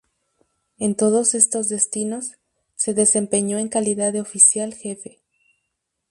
[0.79, 2.39] En todos estos destinos,
[2.73, 5.21] se desempeñó en calidad de oficial jefe.